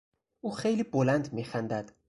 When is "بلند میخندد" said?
0.83-1.91